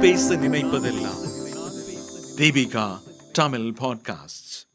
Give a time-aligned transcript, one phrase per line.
[0.00, 1.20] பேச நினைப்பதெல்லாம்.
[2.36, 2.98] தீபிகா
[3.32, 4.66] தமிழ் பாட்காஸ்ட்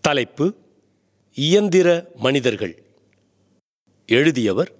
[0.00, 0.54] தலைப்பு
[1.34, 2.82] இயந்திர மனிதர்கள்.
[4.06, 4.72] எழுதியவர்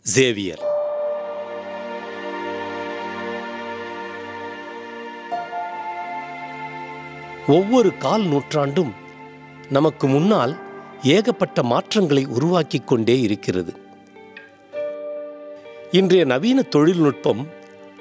[0.00, 0.62] சேவியர்
[7.46, 8.92] ஒவ்வொரு கால் நூற்றாண்டும்
[9.70, 10.56] நமக்கு முன்னால்
[11.02, 13.76] ஏகப்பட்ட மாற்றங்களை உருவாக்கிக் கொண்டே இருக்கிறது.
[15.90, 17.56] இன்றைய நவீன தொழில்நுட்பம்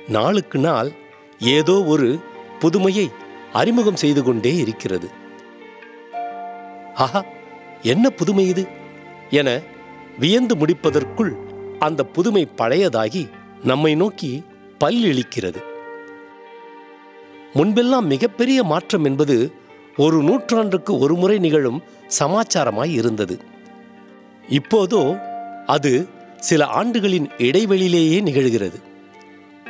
[0.07, 0.91] நாளுக்கு நாள்
[1.39, 2.20] ஏதோ ஒரு
[2.59, 3.09] புதுமையை
[3.53, 5.09] அறிமுகம் செய்து கொண்டே இருக்கிறது.
[6.95, 7.25] ஆஹா
[7.81, 8.67] என்ன புதுமை இது?
[9.29, 9.62] என
[10.20, 11.35] வியந்து முடிப்பதற்குள்
[11.79, 13.29] அந்த புதுமை பழையதாகி
[13.63, 14.43] நம்மை நோக்கி
[14.79, 15.62] பல்லிழிக்கிறது.
[17.53, 19.51] முன்பெல்லாம் மிகப்பெரிய மாற்றம் என்பது
[19.98, 21.84] ஒரு நூற்றாண்டுக்கு ஒரு முறை நிகழும்
[22.20, 23.39] சமாச்சாரமாய் இருந்தது.
[24.49, 25.15] இப்போதோ
[25.65, 26.07] அது
[26.39, 28.87] சில ஆண்டுகளின் இடைவெளியிலேயே நிகழ்கிறது.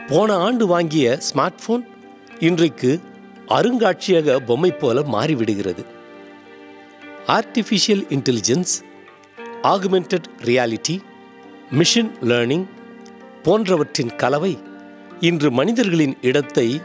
[0.09, 1.87] போன ஆண்டு வாங்கிய ஸ்மார்ட் போன்
[2.39, 2.99] இன்றைக்கு
[3.47, 5.83] அருங்காட்சியக பொம்மை போல மாறிவிடுகிறது.
[7.27, 8.73] Artificial intelligence
[9.63, 10.95] augmented reality
[11.71, 12.65] machine learning
[13.43, 14.57] போன்றவற்றின் கலவை
[15.19, 16.81] இன்று மனிதர்களின் இடத்தை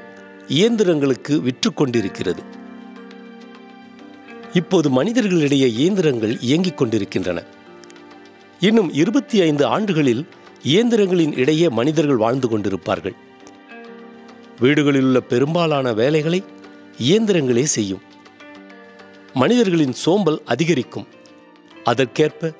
[0.48, 2.42] இயந்திரங்களுக்கு விற்றுக்கொண்டிருக்கிறது
[4.52, 7.42] இப்போது மனிதர்களிடையே இயந்திரங்கள் இயங்கிக் கொண்டிருக்கின்றன.
[8.60, 10.26] இன்னும் இருபத்தி ஐந்து ஆண்டுகளில்
[10.64, 13.14] இயந்திரங்களின் இடையே மனிதர்கள் வாழ்ந்து கொண்டிருப்பார்கள்.
[14.60, 16.44] வீடுகளில் உள்ள பெரும்பாலான வேலைகளை
[16.98, 18.00] இயந்திரங்களே செய்யும்.
[19.34, 21.06] மனிதர்களின் சோம்பல் அதிகரிக்கும்.
[21.84, 22.54] அதற்கேற்ப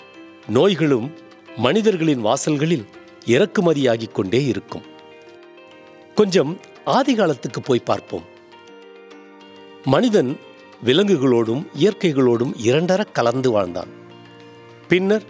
[0.48, 1.12] நோய்களும்
[1.56, 2.84] மனிதர்களின் வாசல்களில்
[3.26, 4.82] இறக்குமதியாகிக் கொண்டே இருக்கும்.
[6.14, 8.24] கொஞ்சம் ஆதி காலத்துக்கு போய் பார்ப்போம்.
[9.84, 10.38] மனிதன்
[10.84, 13.88] விலங்குகளோடும் இயற்கைகளோடும் இரண்டர கலந்து வாழ்ந்தான்.
[14.88, 15.22] பின்னர்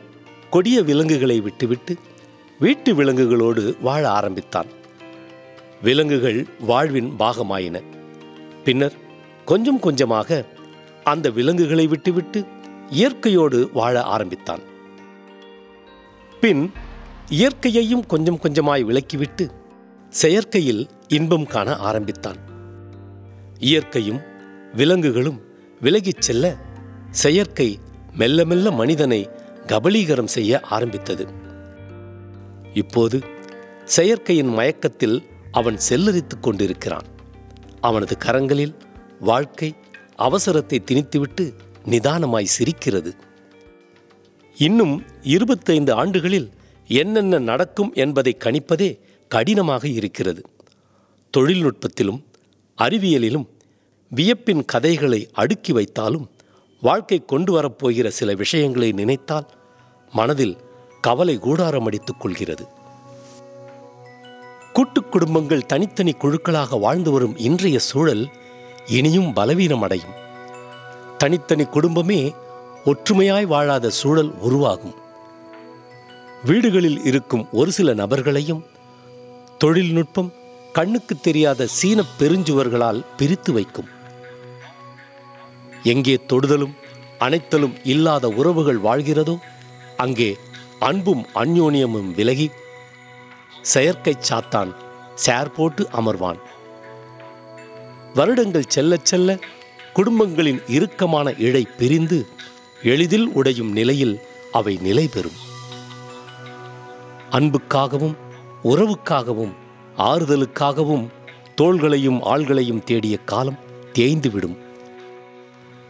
[0.50, 1.96] கொடிய விலங்குகளை விட்டுவிட்டு
[2.62, 4.66] வீட்டு விலங்குகளோடு வாழ ஆரம்பித்தான்.
[5.82, 7.82] விலங்குகள் வாழ்வின் பாகமாயின.
[8.64, 8.92] பின்னர்
[9.44, 10.46] கொஞ்சம் கொஞ்சமாக
[11.04, 12.44] அந்த விலங்குகளை விட்டுவிட்டு
[12.90, 14.58] இயற்கையோடு வாழ ஆரம்பித்தான்.
[16.40, 16.72] பின்
[17.30, 19.50] இயற்கையையும் கொஞ்சம் கொஞ்சமாய் விலக்கிவிட்டு
[20.08, 22.36] செயற்கையில் இன்பம் காண ஆரம்பித்தான்.
[23.58, 24.20] இயற்கையும்
[24.74, 25.40] விலங்குகளும்
[25.80, 26.56] விலகிச் செல்ல
[27.10, 27.78] செயற்கை
[28.16, 29.30] மெல்ல மெல்ல மனிதனை
[29.66, 31.50] கபலீகரம் செய்ய ஆரம்பித்தது.
[32.74, 33.20] இப்போது
[33.84, 35.22] செயற்கையின் மயக்கத்தில்
[35.52, 37.04] அவன் செல்லரித்துக் கொண்டிருக்கிறான்.
[37.80, 38.74] அவனது கரங்களில்
[39.20, 39.74] வாழ்க்கை
[40.18, 41.54] அவசரத்தை திணித்துவிட்டு
[41.86, 43.14] நிதானமாய் சிரிக்கிறது.
[44.56, 46.50] இன்னும் இருபத்தைந்து ஆண்டுகளில்
[46.86, 50.42] என்னென்ன நடக்கும் என்பதை கணிப்பதே கடினமாக இருக்கிறது.
[51.36, 52.22] தொழில்நுட்பத்திலும்
[52.78, 53.46] அறிவியலிலும்
[54.14, 56.26] வியப்பின் கதைகளை அடுக்கி வைத்தாலும்
[56.80, 59.48] வாழ்க்கை கொண்டு வரப்போகிற சில விஷயங்களை நினைத்தால்
[60.12, 60.56] மனதில்
[61.02, 62.68] கவலை கூடாரம் அடித்துக் கொள்கிறது.
[64.72, 68.28] கூட்டுக் குடும்பங்கள் தனித்தனி குழுக்களாக வாழ்ந்து வரும் இன்றைய சூழல்
[68.86, 70.10] இனியும் பலவீனம் அடையும்.
[71.18, 72.34] தனித்தனி குடும்பமே
[72.84, 74.94] ஒற்றுமையாய் வாழாத சூழல் உருவாகும்.
[76.44, 78.64] வீடுகளில் இருக்கும் ஒரு சில நபர்களையும்
[79.58, 80.32] தொழில்நுட்பம்
[80.72, 83.88] கண்ணுக்கு தெரியாத சீன பெருஞ்சுவர்களால் பிரித்து வைக்கும்.
[85.82, 86.74] எங்கே தொடுதலும்
[87.20, 89.38] அணைத்தலும் இல்லாத உறவுகள் வாழ்கிறதோ
[89.96, 90.38] அங்கே
[90.82, 92.50] அன்பும் அந்யோன்யமும் விலகி
[93.62, 94.70] செயற்கை சாத்தான்
[95.14, 96.40] சேர் போட்டு அமர்வான்.
[98.14, 99.38] வருடங்கள் செல்ல செல்ல
[99.92, 102.26] குடும்பங்களின் இறுக்கமான இழை பிரிந்து
[102.82, 104.20] எளிதில் உடையும் நிலையில்
[104.52, 105.38] அவை நிலை பெறும்.
[107.30, 108.16] அன்புக்காகவும்
[108.64, 109.54] உறவுக்காகவும்
[109.96, 111.06] ஆறுதலுக்காகவும்
[111.56, 113.58] தோள்களையும் ஆள்களையும் தேடிய காலம்
[113.92, 114.56] தேய்ந்துவிடும்.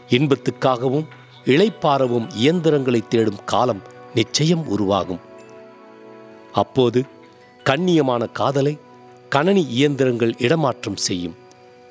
[0.09, 1.07] இன்பத்துக்காகவும்
[1.45, 3.83] இளைப்பாறவும் இயந்திரங்களை தேடும் காலம்
[4.15, 5.21] நிச்சயம் உருவாகும்.
[6.53, 7.05] அப்போது
[7.65, 8.79] கண்ணியமான காதலை
[9.29, 11.35] கணனி இயந்திரங்கள் இடமாற்றம் செய்யும்.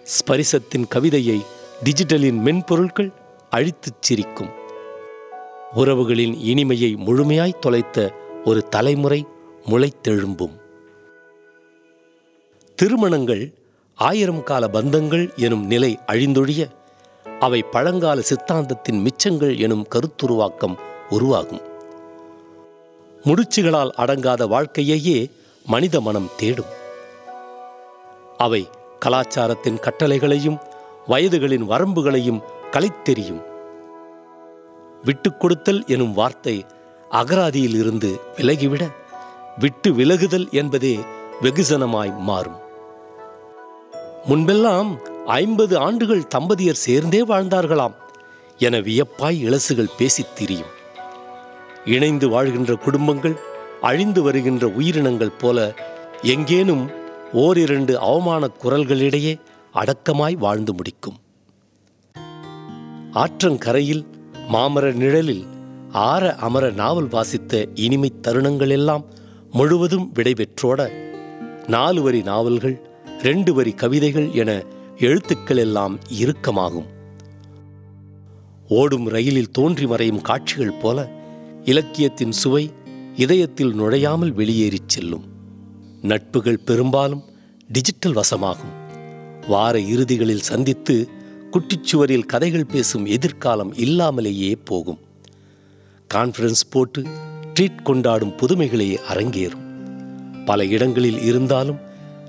[0.04, 1.42] ஸ்பரிசத்தின் கவிதையை
[1.84, 3.14] டிஜிட்டலின் மென்பொருட்கள்
[3.50, 4.50] அழித்துச் சிரிக்கும்.
[5.76, 8.14] உறவுகளின் இனிமையை முழுமையாய் தொலைத்த
[8.46, 9.26] ஒரு தலைமுறை
[9.66, 10.60] முளைத்தெழும்பும்.
[12.76, 13.54] திருமணங்கள்
[13.96, 16.68] ஆயிரம் கால பந்தங்கள் எனும் நிலை அழிந்தொழிய
[17.40, 20.76] அவை பழங்கால சித்தாந்தத்தின் மிச்சங்கள் எனும் கருத்துருவாக்கம்
[21.10, 21.70] உருவாகும்.
[23.24, 25.32] முடிச்சுகளால் அடங்காத வாழ்க்கையையே
[25.66, 26.80] மனித மனம் தேடும்.
[28.38, 28.70] அவை
[29.00, 30.58] கலாச்சாரத்தின் கட்டளைகளையும்
[31.08, 32.42] வயதுகளின் வரம்புகளையும்
[32.72, 33.44] கலைத்தெறியும்.
[35.04, 36.66] விட்டுக் கொடுத்தல் எனும் வார்த்தை
[37.12, 38.92] அகராதியில் இருந்து விலகிவிட
[39.58, 41.00] விட்டு விலகுதல் என்பதே
[41.42, 42.60] வெகுசனமாய் மாறும்.
[44.30, 47.94] முன்பெல்லாம் ஐம்பது ஆண்டுகள் தம்பதியர் சேர்ந்தே வாழ்ந்தார்களாம்
[48.58, 50.80] என வியப்பாய் இளசுகள் பேசித் திரியும்.
[51.86, 53.40] இணைந்து வாழ்கின்ற குடும்பங்கள்
[53.82, 55.74] அழிந்து வருகின்ற உயிரினங்கள் போல
[56.22, 56.90] எங்கேனும்
[57.34, 59.40] ஓரிரண்டு அவமான குரல்களிடையே
[59.74, 61.18] அடக்கமாய் வாழ்ந்து முடிக்கும்.
[63.14, 64.06] ஆற்றங்கரையில்
[64.54, 65.46] மாமர நிழலில்
[65.92, 69.06] ஆற அமர நாவல் வாசித்த இனிமைத் தருணங்கள் எல்லாம்
[69.52, 70.90] முழுவதும் விடைபெற்றோட
[71.68, 72.82] நாலு வரி நாவல்கள்
[73.22, 74.64] ரெண்டு வரி கவிதைகள் என
[74.98, 76.86] எழுத்துக்கள் எல்லாம் இறுக்கமாகும்.
[78.68, 81.20] ஓடும் ரயிலில் தோன்றி மறையும் காட்சிகள் போல
[81.64, 82.72] இலக்கியத்தின் சுவை
[83.16, 85.24] இதயத்தில் நுழையாமல் வெளியேறிச் செல்லும்.
[86.02, 87.24] நட்புகள் பெரும்பாலும்
[87.68, 88.74] டிஜிட்டல் வசமாகும்.
[89.48, 91.10] வார இறுதிகளில் சந்தித்து
[91.52, 95.00] குட்டிச்சுவரில் கதைகள் பேசும் எதிர்காலம் இல்லாமலேயே போகும்.
[96.14, 97.04] கான்ஃபரன்ஸ் போட்டு
[97.60, 99.70] ட்ரீட் கொண்டாடும் புதுமைகளே அரங்கேறும்.
[100.46, 101.78] பல இடங்களில் இருந்தாலும்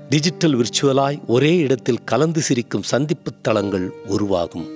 [0.09, 4.67] டிஜிட்டல் விர்ச்சுவலாய் ஒரே இடத்தில் கலந்து சிரிக்கும் சந்திப்பு தளங்கள் உருவாகும்.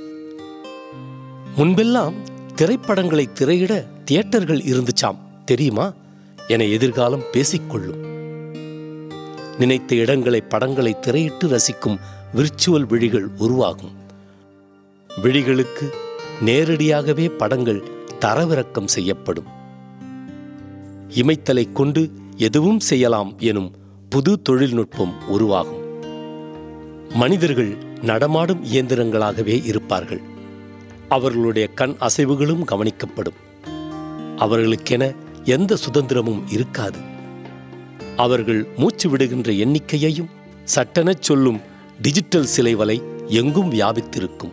[1.57, 2.13] முன்பெல்லாம்
[2.57, 5.15] திரைப்படங்களை திரையிட தியேட்டர்கள் இருந்துச்சாம்.
[5.45, 5.94] தெரியுமா?
[6.48, 8.06] என எதிர்காலம் பேசிக்கொள்ளும்.
[9.57, 12.00] நினைத்த இடங்களை படங்களை திரையிட்டு ரசிக்கும்
[12.36, 13.92] விர்ச்சுவல் விழிகள் உருவாகும்.
[15.21, 15.89] விழிகளுக்கு
[16.42, 17.83] நேரடியாகவே படங்கள்
[18.25, 19.45] தரவிறக்கம் செய்யப்படும்.
[21.10, 23.75] இமைத்தலை கொண்டு எதுவும் செய்யலாம் எனும்
[24.10, 25.86] புது தொழில்நுட்பம் உருவாகும்.
[27.10, 30.36] மனிதர்கள் நடமாடும் இயந்திரங்களாகவே இருப்பார்கள்.
[31.09, 33.38] அவர்களுடைய கண் அசைவுகளும் கவனிக்கப்படும்.
[34.38, 37.00] அவர்களுக்கென எந்த சுதந்திரமும் இருக்காது.
[38.18, 40.30] அவர்கள் மூச்சு விடுகின்ற எண்ணிக்கையையும்
[40.75, 41.62] சட்டெனச் சொல்லும்
[42.01, 44.51] டிஜிட்டல் சிலை வலை எங்கும் வியாபித்திருக்கும்.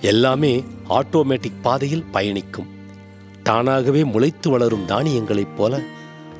[0.00, 2.66] எல்லாமே ஆட்டோமேட்டிக் பாதையில் பயணிக்கும்.
[3.42, 5.80] தானாகவே முளைத்து வளரும் தானியங்களைப் போல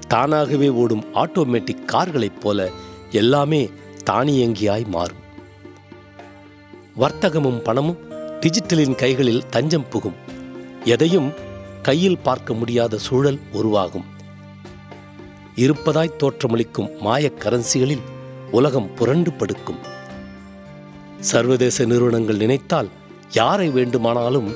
[0.08, 2.70] தானாகவே ஓடும் ஆட்டோமேட்டிக் கார்களைப் போல
[3.11, 3.70] எல்லாமே
[4.11, 5.25] தானியங்கியாய் மாறும்.
[7.00, 8.06] வர்த்தகமும் பணமும்
[8.41, 10.15] டிஜிட்டலின் கைகளில் தஞ்சம் புகும்.
[10.85, 11.33] எதையும்
[11.83, 14.05] கையில் பார்க்க முடியாத சூழல் உருவாகும்.
[15.55, 18.00] இருப்பதாய் தோற்றமளிக்கும் மாயக் கரன்சிகளில்
[18.50, 19.79] உலகம் புரண்டு படுக்கும்.
[21.21, 22.88] சர்வதேச நிறுவனங்கள் நினைத்தால்
[23.33, 24.55] யாரை வேண்டுமானாலும்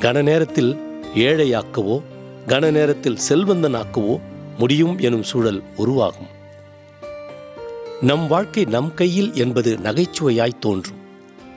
[0.00, 2.02] கன நேரத்தில் ஏழையாக்கவோ
[2.46, 4.20] கன நேரத்தில் செல்வந்தனாக்கவோ
[4.58, 6.36] முடியும் எனும் சூழல் உருவாகும்.
[8.00, 10.96] நம் வாழ்க்கை நம் கையில் என்பது நகைச்சுவையாய் தோன்றும்.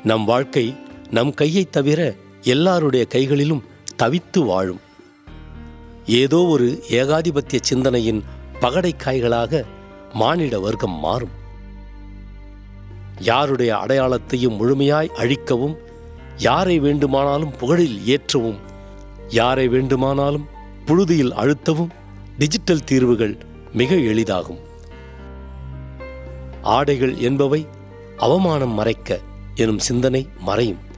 [0.04, 0.76] நம் வாழ்க்கை
[1.12, 3.64] நம் கையைத் தவிர எல்லாருடைய கைகளிலும்
[3.96, 4.80] தவித்து வாழும்.
[6.06, 8.24] ஏதோ ஒரு ஏகாதிபத்திய சிந்தனையின்
[8.62, 9.64] பகடைக்காய்களாக
[10.14, 11.30] மானிட வர்க்கம் மாறும்.
[13.20, 15.78] யாருடைய அடையாளத்தையும் முழுமையாய் அழிக்கவும்
[16.38, 18.58] யாரை வேண்டுமானாலும் புகழில் ஏற்றவும்
[19.30, 20.48] யாரை வேண்டுமானாலும்
[20.86, 21.90] புழுதியில் அழுத்தவும்
[22.38, 23.38] டிஜிட்டல் தீர்வுகள்
[23.74, 24.60] மிக எளிதாகும்.
[26.62, 27.68] ஆடைகள் என்பவை
[28.18, 29.20] அவமானம் மறைக்க
[29.56, 30.90] எனும் சிந்தனை மறையும்.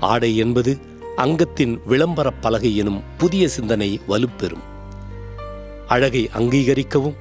[0.00, 0.78] ஆடை என்பது
[1.16, 4.62] அங்கத்தின் விளம்பரப் பலகை எனும் புதிய சிந்தனை வலுப்பெறும்.
[5.88, 7.14] அழகை அங்கீகரிக்கவும்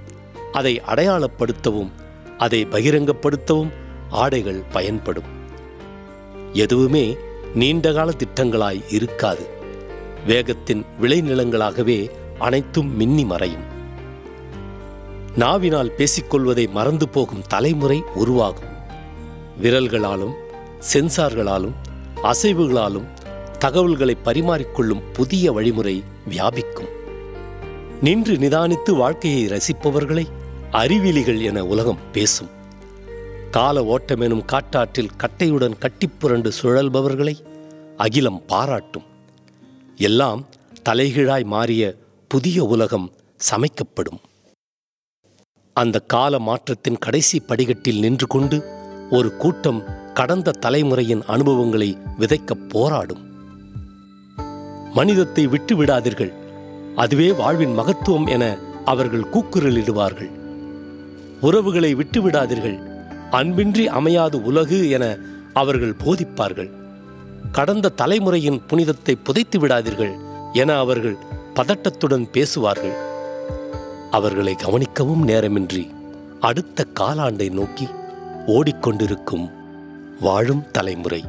[0.51, 1.89] அதை அடையாளப்படுத்தவும்
[2.37, 3.71] அதை பகிரங்கப்படுத்தவும்
[4.09, 5.35] ஆடைகள் பயன்படும்.
[6.53, 7.17] எதுவுமே
[7.55, 9.47] நீண்டகால திட்டங்களாய் இருக்காது.
[10.27, 12.09] வேகத்தின் விளைநிலங்களாகவே
[12.39, 13.75] அனைத்தும் மின்னி மறையும்.
[15.35, 18.75] நாவினால் பேசிக்கொள்வதை மறந்து போகும் தலைமுறை உருவாகும்.
[19.61, 20.33] விரல்களாலும்
[20.93, 21.73] சென்சார்களாலும்
[22.27, 23.05] அசைவுகளாலும்
[23.59, 26.87] தகவல்களை பரிமாறிக்கொள்ளும் புதிய வழிமுறை வியாபிக்கும்.
[28.01, 30.25] நின்று நிதானித்து வாழ்க்கையை ரசிப்பவர்களை
[30.71, 32.49] அறிவிலிகள் என உலகம் பேசும்.
[33.51, 37.35] கால ஓட்டமெனும் காட்டாற்றில் கட்டையுடன் கட்டிப்புரண்டு சுழல்பவர்களை
[37.97, 39.03] அகிலம் பாராட்டும்.
[39.95, 40.45] எல்லாம்
[40.89, 41.95] தலைகீழாய் மாறிய
[42.27, 43.11] புதிய உலகம்
[43.51, 44.19] சமைக்கப்படும்.
[45.73, 48.63] அந்த கால மாற்றத்தின் கடைசி படிகட்டில் நின்று கொண்டு
[49.09, 53.21] ஒரு கூட்டம் கடந்த தலைமுறையின் அனுபவங்களை விதைக்கப் போராடும்.
[54.93, 56.33] மனிதத்தை விட்டு விடாதீர்கள்
[56.95, 60.29] அதுவே வாழ்வின் மகத்துவம் என அவர்கள் கூக்குரலிடுவார்கள்.
[61.41, 62.79] உறவுகளை விட்டு விடாதீர்கள்
[63.31, 65.17] அன்பின்றி அமையாது உலகு என
[65.53, 66.71] அவர்கள் போதிப்பார்கள்.
[67.51, 70.17] கடந்த தலைமுறையின் புனிதத்தை புதைத்து விடாதீர்கள்
[70.53, 71.17] என அவர்கள்
[71.55, 72.95] பதட்டத்துடன் பேசுவார்கள்.
[74.11, 75.89] அவர்களை கவனிக்கவும் நேரமின்றி
[76.39, 77.87] அடுத்த காலாண்டை நோக்கி
[78.47, 79.56] ஓடிக்கொண்டிருக்கும்
[80.19, 81.25] வாழும் தலைமுறை.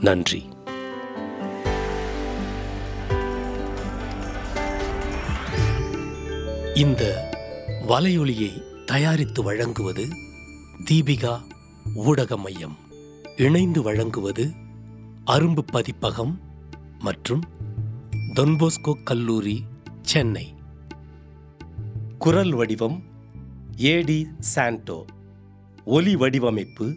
[0.00, 0.48] நன்றி.
[6.74, 7.28] இந்த
[7.88, 10.06] வலையொலியை தயாரித்து வழங்குவது
[10.90, 11.40] தீபிகா
[11.94, 12.76] ஊடக மையம்
[13.36, 14.50] இணைந்து வழங்குவது
[15.26, 16.40] அரும்பு பதிப்பகம்
[16.98, 17.42] மற்றும்
[18.34, 19.64] தொன்போஸ்கோ கல்லூரி
[20.02, 20.54] சென்னை.
[22.18, 23.02] குரல் வடிவம்
[23.76, 25.04] ஏடி சாண்டோ.
[25.84, 26.96] ஒலி வடிவமைப்பு